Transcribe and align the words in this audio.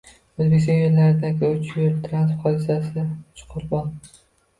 O‘zbekiston 0.43 0.77
yo‘llaridagiuchyo´l 0.77 1.99
transport 2.05 2.41
hodisasidauchqurbon 2.47 3.93